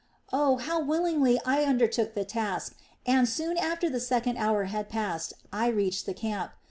[0.33, 2.73] Oh, how willingly I undertook the task
[3.05, 6.49] and, soon after the second hour had passed, I reached the camp.